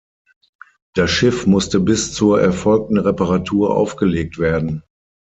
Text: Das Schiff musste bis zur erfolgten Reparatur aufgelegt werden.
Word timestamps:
Das 0.95 1.11
Schiff 1.11 1.45
musste 1.45 1.79
bis 1.79 2.11
zur 2.11 2.41
erfolgten 2.41 2.97
Reparatur 2.97 3.77
aufgelegt 3.77 4.39
werden. 4.39 4.81